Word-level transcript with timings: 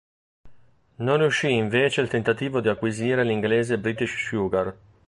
Non 0.95 1.17
riuscì 1.19 1.51
invece 1.51 2.01
il 2.01 2.07
tentativo 2.07 2.59
di 2.59 2.69
acquisire 2.69 3.23
l'inglese 3.23 3.77
British 3.77 4.15
Sugar. 4.15 4.75